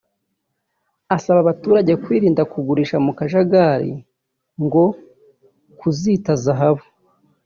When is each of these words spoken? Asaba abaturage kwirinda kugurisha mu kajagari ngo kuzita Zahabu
Asaba 1.15 1.39
abaturage 1.41 1.93
kwirinda 2.03 2.43
kugurisha 2.51 2.97
mu 3.05 3.11
kajagari 3.17 3.91
ngo 4.63 4.83
kuzita 5.79 6.31
Zahabu 6.45 6.85